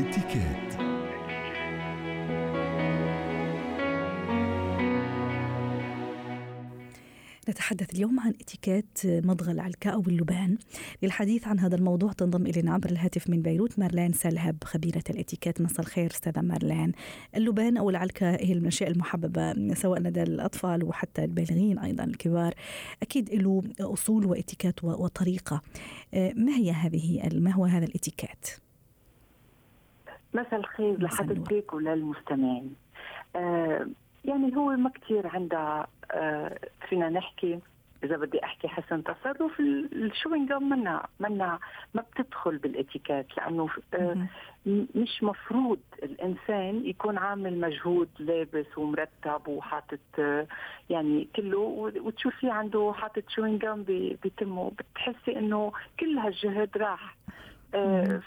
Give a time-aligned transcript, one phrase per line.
[0.00, 0.80] اتكات
[7.48, 10.58] نتحدث اليوم عن إتيكيت مضغ العلكة أو اللبان.
[11.02, 15.60] للحديث عن هذا الموضوع تنضم إلينا عبر الهاتف من بيروت مارلين سلهب خبيرة الإتيكيت.
[15.60, 16.92] مساء الخير أستاذة مارلين.
[17.36, 22.54] اللبان أو العلكة هي من الأشياء المحببة سواء لدى الأطفال وحتى البالغين أيضا الكبار.
[23.02, 25.62] أكيد له أصول وإتيكيت وطريقة.
[26.14, 28.60] ما هي هذه ما هو هذا الإتيكيت؟
[30.34, 32.74] مساء الخير لحضرتك وللمستمعين.
[33.36, 33.86] آه
[34.24, 37.58] يعني هو ما كثير عندها آه فينا نحكي.
[38.04, 41.58] إذا بدي أحكي حسن تصرف الشوينج منا منا
[41.94, 44.26] ما بتدخل بالإتيكيت لأنه آه
[44.94, 50.46] مش مفروض الإنسان يكون عامل مجهود لابس ومرتب وحاطط آه
[50.90, 51.58] يعني كله
[52.00, 53.66] وتشوفيه عنده حاطط chewing
[54.24, 57.16] بتمه بتحسي إنه كل هالجهد راح.
[57.74, 58.20] آه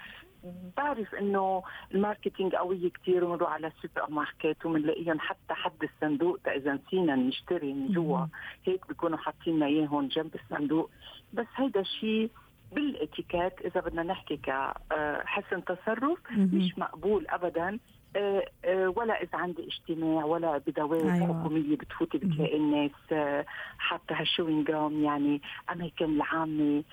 [0.78, 6.74] بعرف إنه ال marketing قوية كثير ونروح على السوبر ماركت وبنلاقيهم حتى حد الصندوق إذا
[6.74, 8.26] نسينا نشتري من جوا.
[8.66, 10.90] هيك بيكونوا حاطين لنا إياهم جنب الصندوق.
[11.34, 12.30] بس هيدا شيء
[12.72, 17.80] بالاتيكيت إذا بدنا نحكي كحسن تصرف مش مقبول ابدا.
[18.16, 21.40] أه أه ولا إذا عندي اجتماع ولا بدوائر أيوة.
[21.40, 23.46] حكومية بتفوتي بتلاقي الناس أه
[23.78, 24.70] حاطة هال chewing
[25.04, 26.84] يعني أماكن العامة.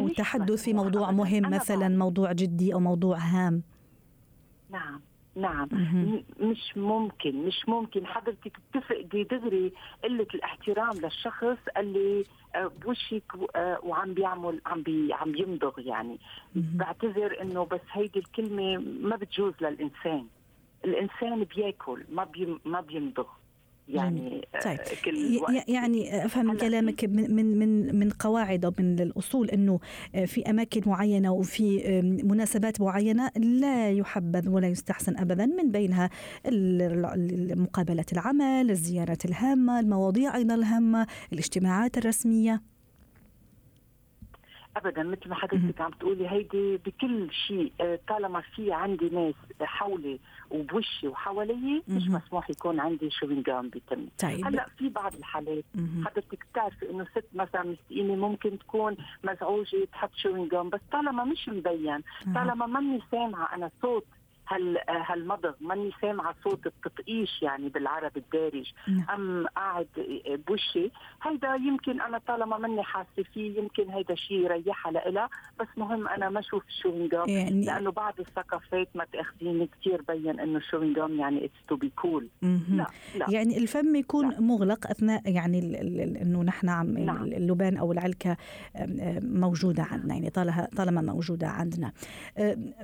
[0.00, 3.62] والتحدث في موضوع مهم مثلا موضوع جدي أو موضوع هام.
[4.70, 5.00] نعم
[5.36, 5.68] نعم.
[6.40, 8.06] مش ممكن مش ممكن.
[8.06, 9.72] حضرتك بتفقدي دغري
[10.04, 12.24] قلة الاحترام للشخص اللي
[12.84, 13.22] بوشك
[13.82, 16.18] وعم بيعمل عم بي عم يمضغ يعني.
[16.54, 18.76] بعتذر إنه بس هيدي الكلمة
[19.08, 20.26] ما بتجوز للإنسان.
[20.84, 23.26] الإنسان بياكل ما بي ما بيمضغ
[23.88, 24.78] يعني طيب.
[25.04, 25.68] كل وقت.
[25.68, 29.80] يعني أفهم من كلامك من من من قواعد أو من الأصول أنه
[30.26, 36.10] في أماكن معينة وفي مناسبات معينة لا يحبذ ولا يستحسن ابدا من بينها
[37.56, 42.75] مقابلة العمل، الزيارات الهامة، المواضيع أيضا الهامة، الاجتماعات الرسمية.
[44.76, 47.72] ابدا مثل ما حضرتك عم تقولي هيدي بكل شيء
[48.08, 50.18] طالما في عندي ناس حولي
[50.50, 54.06] وبوشي وحوالي مش مسموح يكون عندي شوينجام بيتم.
[54.18, 54.46] طيب.
[54.46, 55.64] هلأ في بعض الحالات
[56.04, 62.00] حضرتك بتعرفي إنه ست مثلا مسكينة ممكن تكون مزعوجة تحط شوينجام بس طالما مش مبين
[62.34, 64.04] طالما ماني سامعة أنا صوت
[64.48, 68.72] هال هالمضغ ماني سامعة صوت التطقيش يعني بالعربي الدارج.
[69.14, 69.86] أم قاعد
[70.48, 70.90] بوشي.
[71.22, 75.28] هيدا يمكن أنا طالما ماني حاسة فيه يمكن هيدا شيء يريحها لإلها
[75.60, 80.02] بس مهم أنا ما أشوف ال chewing gum يعني لأنه بعض الثقافات ما تأخذيني كثير
[80.08, 82.86] بين إنه ال chewing gum يعني it's to be cool لا
[83.16, 83.26] لا.
[83.28, 84.40] يعني الفم يكون لا.
[84.40, 85.58] مغلق أثناء يعني
[86.22, 87.24] إنه نحن عم نعم.
[87.24, 88.36] اللبان أو العلكة
[89.22, 90.30] موجودة عندنا يعني
[90.76, 91.92] طالما موجودة عندنا.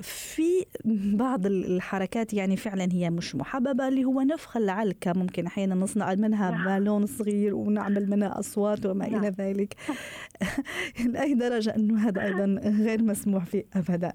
[0.03, 0.67] في
[1.15, 6.50] بعض الحركات يعني فعلا هي مش محببة اللي هو نفخ العلكة ممكن أحيانا نصنع منها
[6.50, 6.64] نعم.
[6.64, 9.24] بالون صغير ونعمل منها أصوات وما نعم.
[9.24, 9.76] إلى ذلك
[11.12, 12.44] لأي درجة أنه هذا أيضا
[12.84, 14.12] غير مسموح فيه أبدا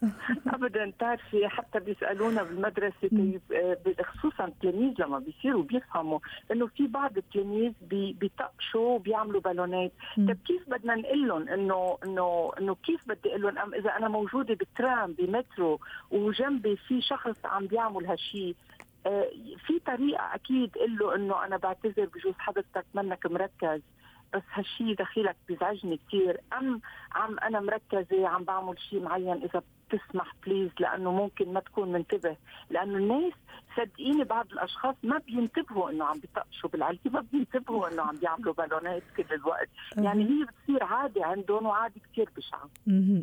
[0.54, 3.40] ابدا بتعرفي حتى بيسألونا بالمدرسة
[4.02, 6.18] خصوصا التلاميذ لما بيصيروا بيفهموا
[6.52, 7.72] إنه في بعض التلاميذ
[8.20, 9.92] بيطقشوا وبيعملوا بالونات.
[10.16, 14.08] طيب كيف بدنا نقول لهم إنه إنه إنه كيف بدي أقول لهم أم إذا أنا
[14.08, 18.56] موجودة بترام بمترو وجنبي في شخص عم بيعمل هالشيء
[19.06, 19.30] آه
[19.66, 23.80] في طريقة أكيد قل له إنه أنا بعتذر بجوز حضرتك منك مركز.
[24.34, 26.80] بس هالشيء دخيلك بيزعجني كثير أم
[27.12, 32.36] عم أنا مركزة عم بعمل شيء معين إذا تسمح بليز لأنه ممكن ما تكون منتبه.
[32.70, 33.32] لأنه الناس
[33.76, 39.02] صدقيني بعض الأشخاص ما بينتبهوا إنه عم بيطقشوا بالعلكه ما بينتبهوا إنه عم بيعملوا بالونات
[39.16, 39.68] كل الوقت.
[39.96, 42.70] يعني هي بتصير عادي عندهم وعادي كثير بشعة.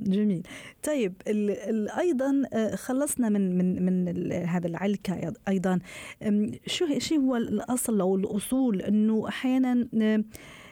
[0.04, 0.44] جميل.
[0.84, 2.44] طيب ال ال أيضا
[2.76, 5.80] خلصنا من من من هذا العلكة أيضا.
[6.66, 9.88] شو شو هو الأصل أو الأصول إنه أحيانا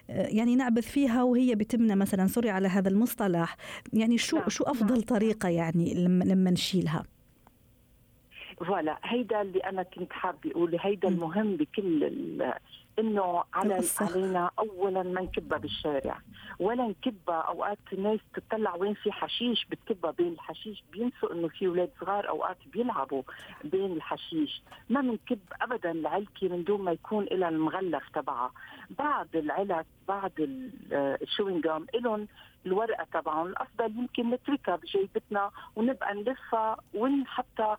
[0.09, 3.57] يعني نعبث فيها وهي بتمنا مثلا sorry على هذا المصطلح
[3.93, 4.49] يعني شو نعم.
[4.49, 7.03] شو أفضل طريقة يعني لما لما نشيلها
[8.57, 12.03] voilà هيدا اللي أنا كنت حابة أقول هيدا المهم بكل
[12.99, 16.19] إنه على علينا اولا ما نكبها بالشارع
[16.59, 21.89] ولا نكبها أوقات الناس تطلع وين في حشيش بتكبها بين الحشيش بينسوا إنه في أولاد
[22.01, 23.23] صغار أوقات بيلعبوا
[23.63, 24.61] بين الحشيش.
[24.89, 28.51] ما بنكب ابدا العلكة من دون ما يكون لها المغلف تبعها.
[28.99, 30.31] بعض العلك بعض
[30.93, 32.27] الشوينغام لهم
[32.65, 37.77] الورقة تبعهم الأفضل يمكن نتركها بجيبتنا ونبقى نلفها ونحطها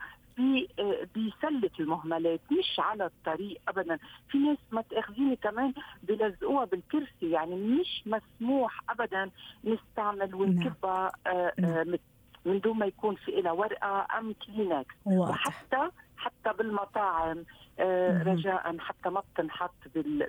[1.16, 3.98] بسلة المهملات مش على الطريق ابدا.
[4.30, 9.30] في ناس ما تأخذيني كمان بلزقوها بالكرسي يعني مش مسموح ابدا
[9.64, 11.98] نستعمل ونكبها آه آه
[12.44, 17.44] من دون ما يكون في لها ورقة أم كلينكس وحتى حتى بالمطاعم
[17.78, 19.74] آه رجاء حتى ما بتنحط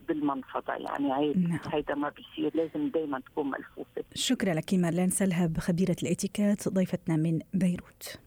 [0.07, 0.73] بالمنفضة.
[0.73, 1.59] يعني عيب نعم.
[1.73, 4.03] هيدا ما بيصير لازم دائما تكون ملفوفة.
[4.15, 5.09] شكرا لك مارلين.
[5.09, 8.26] سلهب خبيره الإتيكيت ضيفتنا من بيروت.